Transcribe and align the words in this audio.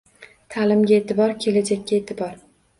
Ta’limga 0.55 0.97
e’tibor– 0.97 1.37
kelajakka 1.45 1.97
e’tibor 2.03 2.37